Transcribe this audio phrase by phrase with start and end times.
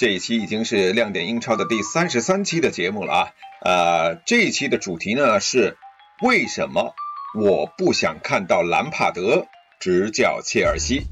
[0.00, 3.28] 这一期已经是亮点英超的第三十三期的节目了啊。
[3.60, 5.76] 呃，这一期的主题呢是
[6.22, 6.94] 为什么
[7.38, 9.46] 我不想看到兰帕德
[9.78, 11.02] 执教切尔西。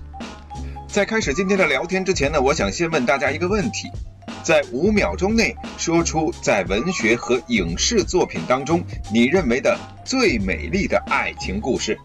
[0.88, 3.90] 在开始今天的聊天之前呢，我想先问大家一个问题，
[4.42, 8.82] 在五秒钟内说出在文学和影视作品当中
[9.12, 11.98] 你认为的最美丽的爱情故事。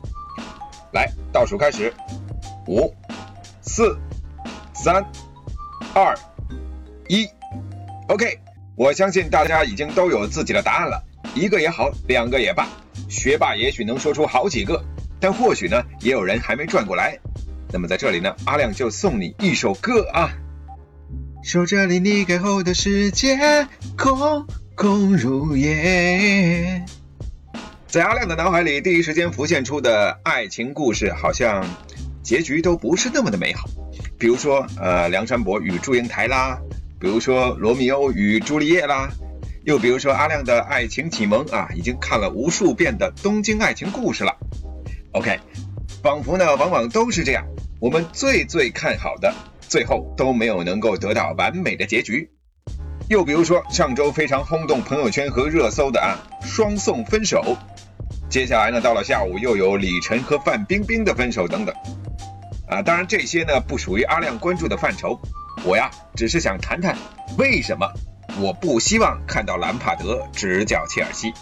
[0.92, 1.94] 来，倒数开始，
[2.68, 2.94] 五、
[3.62, 3.98] 四、
[4.74, 5.02] 三、
[5.96, 6.14] 二。
[7.14, 7.30] 一
[8.08, 8.40] ，OK，
[8.76, 11.00] 我相信大家已经都有自己的答案了，
[11.36, 12.68] 一个也好，两个也罢，
[13.08, 14.84] 学霸也许能说出好几个，
[15.20, 17.20] 但或许呢，也有人还没转过来。
[17.72, 20.34] 那么在这里呢，阿亮就送你一首歌啊，
[21.44, 23.38] 守着离你开后的世界，
[23.96, 26.84] 空空如也。
[27.86, 31.64] 在阿亮的脑海里，第一时间浮现出的爱情故事，好像
[32.24, 33.70] 结局都不是那么的美好，
[34.18, 36.60] 比如说，呃，梁山伯与祝英台啦。
[37.04, 39.10] 比如说《罗密欧与朱丽叶》啦，
[39.66, 44.38] 又比如说阿亮的爱情启蒙啊，已经看了无数遍的《东京爱情故事》了。
[45.12, 45.38] OK，
[46.02, 47.44] 仿佛呢，往往都是这样，
[47.82, 52.32] 我们最最看好的，最后都没有能够得到完美的结局。
[53.10, 57.58] 又比如说上周非常轰动朋友圈和热搜的啊，双宋分手，
[58.30, 61.76] 接下来呢，到了下午又有李晨和范冰冰的分手等等。
[62.70, 65.20] 啊，当然这些呢，不属于阿亮关注的范畴。
[65.66, 66.98] 我呀，只是想谈谈
[67.38, 67.94] 为什么
[68.42, 71.34] 我不希望看到兰帕德执教切尔西。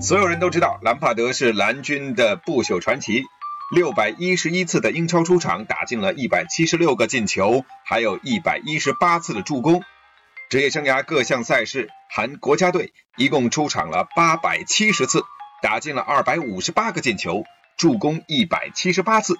[0.00, 3.24] 所有人都知道，兰帕德是蓝军的不朽传奇，
[3.74, 9.82] 六百一十一次的英超出场，打进了一百七十六个进球，还有一百一十八次的助攻。
[10.48, 15.24] 职业生涯各项赛事含国家队，一共出场了八百七十次，
[15.60, 17.44] 打进了二百五十八个进球，
[17.76, 19.36] 助攻一百七十八次。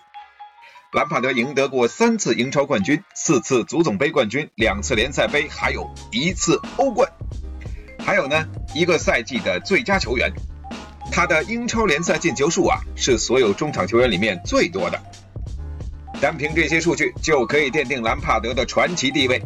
[0.94, 7.06] 兰帕德赢得过三次英超冠军、四次足总杯冠军、两次联赛杯，还有一次欧冠。
[7.99, 10.32] 还有呢，一个赛季的最佳球员。
[11.12, 14.98] 他的英超联赛进球数啊，是所有中场球员里面最多的。
[16.22, 19.43] 单凭这些数据就可以奠定兰帕德的传奇地位，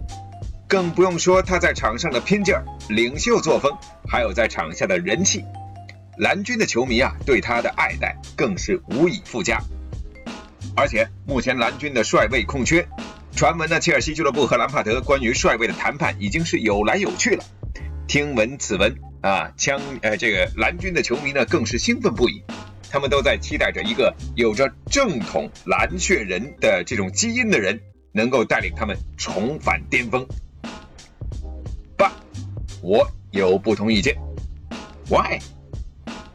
[0.69, 3.77] 更不用说他在场上的拼劲儿、领袖作风，
[4.09, 5.45] 还有在场下的人气。
[6.19, 9.61] 蓝军的球迷啊，对他的爱戴更是无以复加。
[10.75, 12.87] 而且目前蓝军的帅位空缺，
[13.37, 17.45] 传闻呢，切尔西俱乐部和兰帕德关于帅位的谈判已经是有来有去了。
[18.07, 22.43] 听闻此文啊，枪呃，这个蓝军的球迷呢更是兴奋不已，
[22.91, 27.81] 他们都在期待着一个有着正统蓝血人的这种基因的人
[28.13, 30.27] 能够带领他们重返巅峰。
[31.97, 32.13] 爸，
[32.83, 34.17] 我有不同意见。
[35.09, 35.39] Why？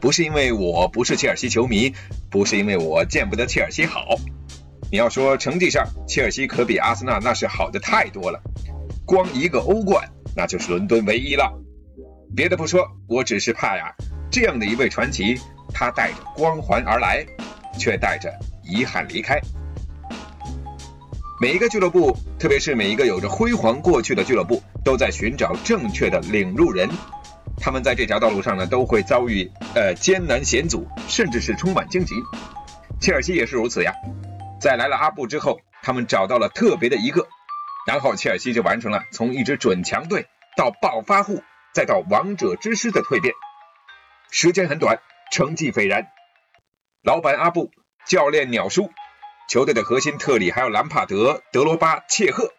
[0.00, 1.92] 不是因为我不是切尔西球迷，
[2.30, 4.16] 不是因为我见不得切尔西好。
[4.90, 8.40] 你要说成绩上，切尔西可比阿森纳那是好的太多了。
[9.04, 11.52] 光一个欧冠，那就是伦敦唯一了。
[12.34, 13.94] 别的不说，我只是怕呀，
[14.30, 15.38] 这样的一位传奇，
[15.72, 17.24] 他带着光环而来，
[17.78, 19.40] 却带着遗憾离开。
[21.40, 26.88] 每一个俱乐部，特别是每一个有着辉煌过去的俱乐部，都在寻找正确的领路人。
[27.60, 32.14] 他们在这条道路上呢，都会遭遇呃艰难险阻，甚至是充满荆棘。
[33.00, 33.92] 切尔西也是如此呀。
[34.60, 37.28] 在来了阿布之后，他们找到了特别的一个，
[37.86, 40.26] 然后切尔西就完成了从一支准强队
[40.56, 41.42] 到暴发户，
[41.72, 43.34] 再到王者之师的蜕变。
[44.30, 45.00] 时间很短，
[45.32, 46.08] 成绩斐然。
[47.02, 47.70] 老板阿布，
[48.06, 48.90] 教练鸟叔，
[49.48, 52.52] 球队的核心特里，还有兰帕德、德罗巴、切赫，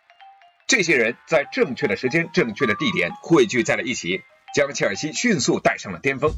[0.67, 4.23] 这些人在正确的时间、正确的地点汇聚在了一起。
[4.53, 6.31] 将切尔西迅速带上了巅峰，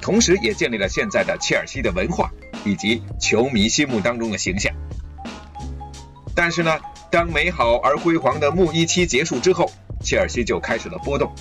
[0.00, 2.30] 同时也建立了现在的切尔西的文化
[2.64, 4.72] 以及球迷心目当中的形象。
[6.34, 6.78] 但是呢，
[7.10, 9.70] 当美好而辉煌的穆一期结束之后，
[10.02, 11.32] 切尔西就开始了波动。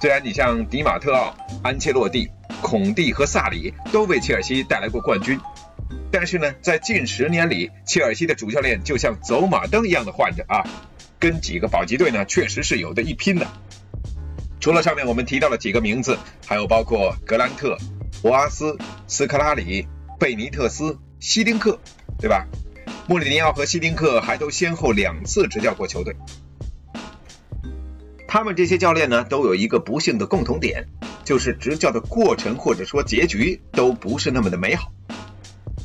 [0.00, 2.28] 虽然你像迪马特奥、安切洛蒂、
[2.62, 5.38] 孔蒂和萨里都为切尔西带来过冠军，
[6.10, 10.64] 但是呢，在近十年里，切尔西的主教练就像走马灯一样的换着啊，
[11.18, 13.46] 跟几个保级队呢，确实是有的一拼的。
[14.60, 17.78] 除了上面我们提到的几个名字，还有包括格兰特、
[18.20, 18.76] 博阿斯、
[19.06, 21.78] 斯科拉里、贝尼特斯、希丁克，
[22.18, 22.46] 对吧？
[23.08, 26.14] 穆里尼奥和希丁克还都先后两次执教过球队。
[28.28, 30.86] 他们这些教练呢，都有一个不幸的共同点，
[31.24, 34.92] 就是执教的过程或者说结局都不是那么的美好。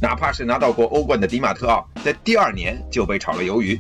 [0.01, 3.80] 哪怕是拿到过欧冠的迪马特奥，在第二年就被炒了鱿鱼。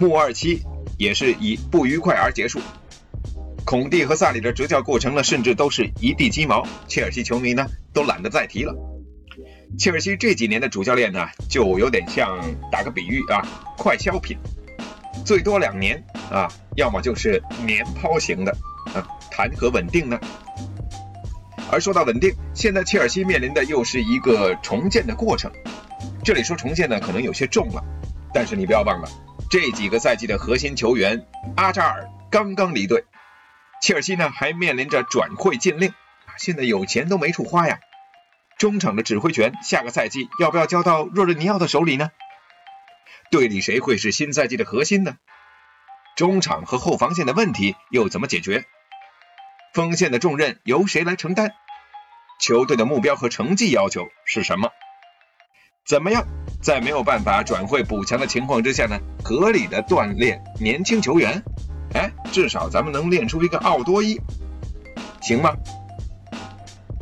[0.00, 0.62] 穆尔期
[0.98, 2.58] 也是以不愉快而结束。
[3.64, 6.66] 孔蒂和萨里的执教过程呢，甚至都是一地鸡毛。
[6.88, 8.74] 切尔西球迷呢，都懒得再提了。
[9.78, 12.38] 切尔西这几年的主教练呢，就有点像
[12.70, 13.40] 打个比喻啊，
[13.78, 14.36] 快消品，
[15.24, 18.54] 最多两年啊，要么就是年抛型的
[18.94, 20.20] 啊，谈何稳定呢？
[21.70, 25.50] 而说到稳定，现在切尔西面临的又是一个重建的过程。
[26.22, 27.82] 这里说重建呢，可能有些重了，
[28.34, 29.08] 但是你不要忘了，
[29.48, 31.24] 这几个赛季的核心球员
[31.56, 33.02] 阿扎尔刚刚离队，
[33.82, 35.92] 切尔西呢还面临着转会禁令，
[36.38, 37.80] 现在有钱都没处花呀。
[38.56, 42.12] 中场的指挥权，下个赛季要不要交到若日尼奥的手里呢？
[43.32, 45.16] 队里谁会是新赛季的核心呢？
[46.16, 48.66] 中场和后防线的问题又怎么解决？
[49.74, 51.50] 锋线的重任由谁来承担？
[52.38, 54.70] 球队的目标和成绩要求是什么？
[55.84, 56.24] 怎么样
[56.62, 59.00] 在没有办法转会补强的情况之下呢？
[59.24, 61.42] 合理的锻炼年轻球员？
[61.94, 64.18] 哎，至少咱们能练出一个奥多伊，
[65.20, 65.54] 行吗？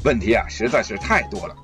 [0.04, 1.54] 问题啊实在是太多了，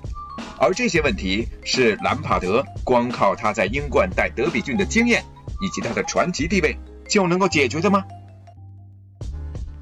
[0.56, 5.24] 而这些问题是兰帕德光靠他在英冠带德比郡的经验
[5.60, 6.78] 以及他的传奇地位
[7.08, 8.04] 就能够解决的吗？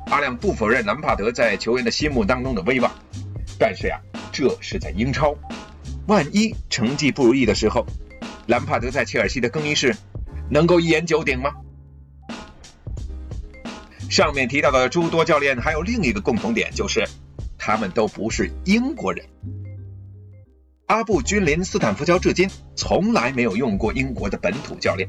[0.06, 2.90] 阿亮不否认兰帕德在球员的心目当中的威望，
[3.58, 4.00] 但是呀，
[4.32, 5.34] 这是在英超，
[6.06, 7.84] 万一成绩不如意的时候，
[8.46, 9.94] 兰帕德在切尔西的更衣室
[10.48, 11.50] 能够一言九鼎吗？
[14.10, 17.04] 上面提到的诸多教练还有另一个共同点，就是
[17.58, 19.24] 他们都不是英国人。
[20.86, 25.08] 阿布君临斯坦福桥至今从来没有用过英国的本土教练。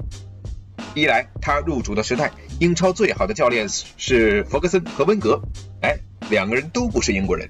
[0.94, 5.42] 一来，他入主的时代，英超最好的教练是弗格森和温格，
[5.82, 5.98] 哎，
[6.30, 7.50] 两个人都不是英国人。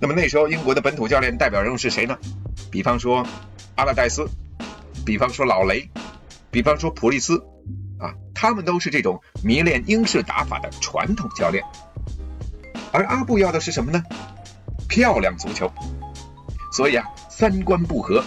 [0.00, 2.16] 那么那时候英国的本土教练代表人物是谁呢？
[2.70, 3.26] 比方说
[3.74, 4.28] 阿拉戴斯，
[5.04, 5.88] 比方说老雷，
[6.52, 7.42] 比方说普利斯，
[8.34, 11.64] 他们都是这种迷恋英式打法的传统教练。
[12.92, 14.02] 而阿布要的是什么呢？
[14.88, 15.72] 漂亮足球。
[16.72, 18.24] 所以啊，三观不合。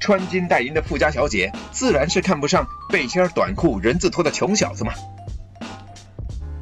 [0.00, 4.92] 穿金戴银的富家小姐，自然是看不上背心短裤、人字拖的穷小子嘛。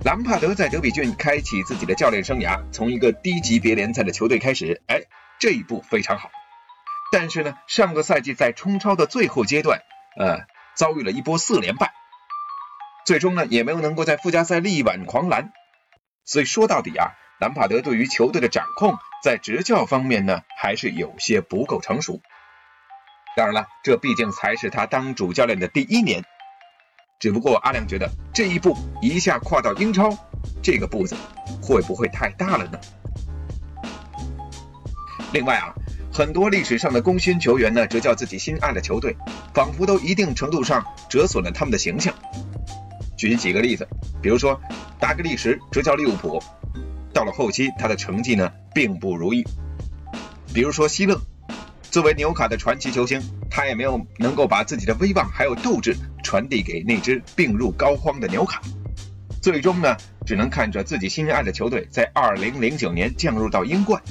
[0.04, 5.02] 兰帕德在德比郡开启自己的教练生涯，从一个低级别联赛的球队开始，哎，
[5.38, 6.30] 这一步非常好。
[7.12, 9.80] 但是呢，上个赛季在冲超的最后阶段，
[10.18, 10.40] 呃，
[10.74, 11.92] 遭遇了一波四连败，
[13.06, 15.52] 最终呢，也没有能够在附加赛力挽狂澜。
[16.24, 22.20] 所以说到底啊，兰帕德对于球队的掌控，在执教方面呢，还是有些不够成熟。
[23.36, 26.24] 当然了，这毕竟才是他当主教练的第一年。
[27.20, 30.10] 只不过阿良觉得这一步一下跨到英超，
[30.60, 31.16] 这个步子
[31.62, 32.80] 会不会太大了呢？
[35.32, 35.74] 另外啊，
[36.12, 39.16] 很多历史上的功勋球员呢，执教自己心爱的球队，
[39.54, 42.12] 仿佛都一定程度上折损了他们的形象。
[43.16, 43.88] 举几个例子，
[44.22, 44.60] 比如说
[44.98, 46.42] 达格利什执教利物浦，
[47.12, 49.44] 到了后期他的成绩呢并不如意。
[50.52, 51.20] 比如说希勒。
[51.88, 58.60] 作为纽卡的传奇球星，他也没有能够把自己的威望还有斗志传递给那支病入膏肓的纽卡，
[59.40, 59.96] 最终呢，
[60.26, 64.02] 只能看着自己心爱的球队在2009年降入到英冠。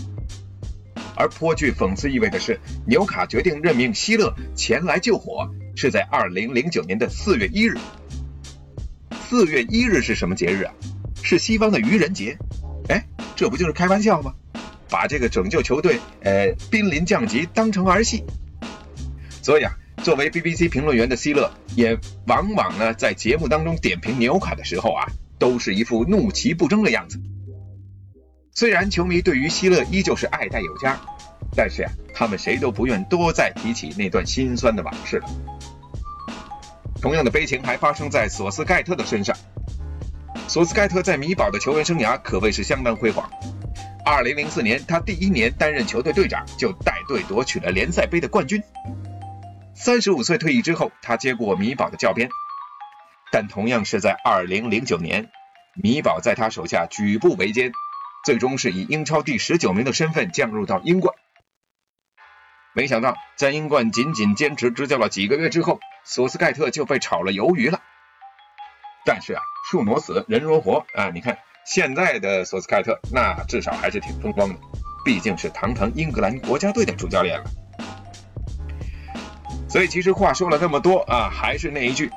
[1.16, 7.78] 而颇具讽刺意味的是，纽卡决定任命希勒前来救火，是在2009年的4月1日。
[9.38, 10.74] 四月一日是什么节日啊？
[11.22, 12.38] 是西方的愚人节。
[12.88, 14.34] 哎，这不就是开玩笑吗？
[14.90, 18.24] 把这个拯救球队，呃，濒临降级当成儿戏，
[19.42, 25.06] 所以啊，作为 BBC 评论员的希勒，也往往呢在节目当中点评纽卡的时候啊，
[25.38, 27.20] 都是一副怒其不争的样子。
[28.54, 30.98] 虽然球迷对于希勒依旧是爱戴有加，
[31.58, 35.28] 但是呀，他们谁都不愿多再提起那段心酸的往事了。
[37.06, 39.38] 同样的悲情还发生在索斯盖特的身上。
[40.48, 43.30] 索斯盖特在米堡的球员生涯可谓是相当辉煌。
[44.04, 48.64] 二零零四年，他第一年担任球队队长，就带队夺取了联赛杯的冠军。
[49.76, 52.28] 三十五岁退役之后，他接过米堡的教鞭，
[53.32, 55.30] 但同样是在二零零九年，
[55.76, 57.72] 米堡在他手下举步维艰，
[58.26, 61.14] 最终是以英超第十九名的身份降入到英冠。
[62.74, 67.82] 没想到，在英冠仅仅坚持执教了几个月之后，索斯盖特就被炒了鱿鱼了。
[69.06, 71.38] 但是啊，树挪死，人挪活啊，你看。
[71.66, 74.56] 现在的索斯盖特那至少还是挺风光的，
[75.04, 77.46] 毕竟是堂堂英格兰国家队的主教练了。
[79.68, 82.12] 所以其实话说了这么多啊，还是那一句，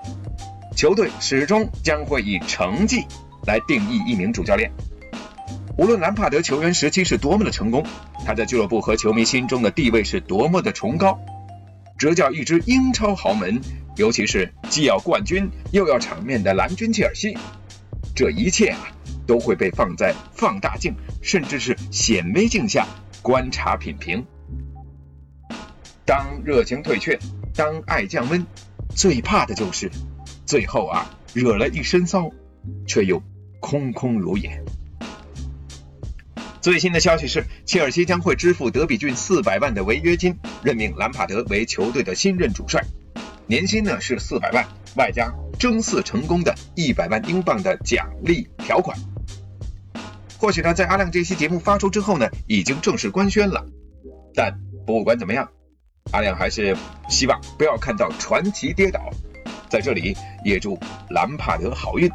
[0.77, 3.07] 球队始终将会以成绩
[3.47, 4.71] 来定义一名主教练。
[5.79, 7.87] 无论兰帕德球员时期是多么的成功，
[8.27, 11.19] 他在俱乐部和球迷心中的地位是多么的崇高，
[11.99, 13.61] 执教一支英超豪门，
[13.97, 17.37] 尤其是既要冠军又要场面的蓝军切尔西，
[18.15, 18.79] 这一切啊
[19.27, 22.87] 都会被放在放大镜甚至是显微镜下
[23.21, 24.25] 观察品评。
[26.07, 27.19] 当热情退却，
[27.53, 28.47] 当爱降温，
[28.95, 29.91] 最怕的就是
[30.47, 32.31] 最后啊惹了一身骚，
[32.87, 33.21] 却又
[33.59, 34.63] 空空如也。
[36.69, 42.85] 最新的消息是，切尔西将会支付德比郡四百万的违约金，任命兰帕德为球队的新任主帅，
[43.47, 48.99] 年薪呢是四百万，外加争四成功的一百万英镑的奖励条款。
[50.37, 53.65] 或许呢，在阿亮这期节目发出之后呢，已经正式官宣了。
[54.35, 55.49] 但不管怎么样，
[56.13, 56.77] 阿亮还是
[57.09, 59.09] 希望不要看到传奇跌倒。
[59.71, 62.13] 在这里也祝兰帕德好运。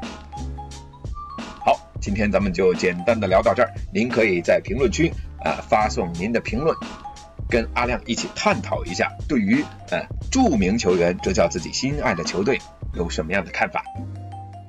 [2.04, 6.76] 今天咱们就简单的聊到这儿，您可以在评论区啊发送您的评论，
[7.48, 12.60] 跟阿亮一起探讨一下，对于呃著名球员执教自己心爱的球队
[12.94, 13.82] 有什么样的看法。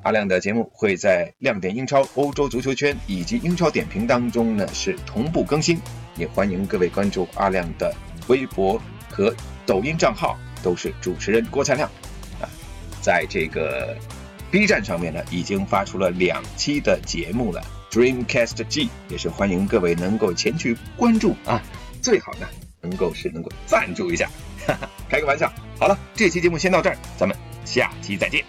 [0.04, 5.76] 阿亮的节目会在亮点英超、欧洲足球圈以及英超点评当中呢是同步更新，
[6.16, 7.92] 也欢迎各位关注阿亮的
[8.28, 9.34] 微博和
[9.66, 11.90] 抖音账号，都是主持人郭才亮
[12.40, 12.46] 啊，
[13.02, 13.96] 在这个。
[14.54, 21.60] B 站上面呢，已经发出了两期的节目了，Dreamcast G 也是欢迎各位能够前去关注啊，
[22.00, 22.46] 最好呢
[22.80, 24.30] 能够是能够赞助一下，
[24.64, 25.52] 哈哈，开个玩笑。
[25.76, 28.44] 好了，这期节目先到这儿，咱们下期再见。